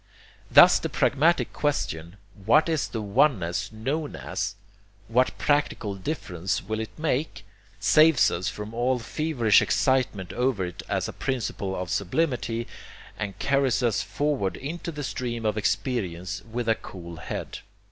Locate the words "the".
0.79-0.89, 2.87-3.03, 14.91-15.03